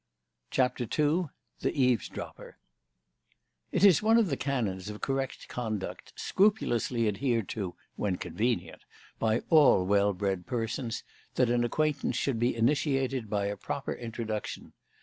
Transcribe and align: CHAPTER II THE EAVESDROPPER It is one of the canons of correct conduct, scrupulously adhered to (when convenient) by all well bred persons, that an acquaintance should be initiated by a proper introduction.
CHAPTER 0.49 0.85
II 0.85 1.25
THE 1.59 1.71
EAVESDROPPER 1.79 2.57
It 3.71 3.85
is 3.85 4.01
one 4.01 4.17
of 4.17 4.29
the 4.29 4.35
canons 4.35 4.89
of 4.89 4.99
correct 4.99 5.47
conduct, 5.47 6.13
scrupulously 6.15 7.07
adhered 7.07 7.47
to 7.49 7.75
(when 7.97 8.15
convenient) 8.15 8.81
by 9.19 9.43
all 9.51 9.85
well 9.85 10.13
bred 10.13 10.47
persons, 10.47 11.03
that 11.35 11.51
an 11.51 11.63
acquaintance 11.63 12.15
should 12.17 12.39
be 12.39 12.55
initiated 12.55 13.29
by 13.29 13.45
a 13.45 13.55
proper 13.55 13.93
introduction. 13.93 14.73